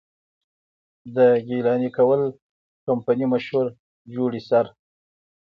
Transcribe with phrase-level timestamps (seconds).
[1.15, 1.17] د
[1.47, 2.21] ګيلاني کول
[2.85, 3.65] کمپني مشهور
[4.13, 4.65] جوړي سر،